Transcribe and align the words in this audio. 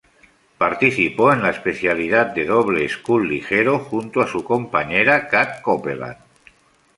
Participó 0.57 1.31
en 1.31 1.43
la 1.43 1.51
especialidad 1.51 2.33
de 2.33 2.45
doble 2.47 2.89
scull 2.89 3.29
ligero 3.29 3.77
junto 3.77 4.21
a 4.21 4.27
su 4.27 4.43
compañera 4.43 5.27
Kat 5.27 5.61
Copeland. 5.61 6.17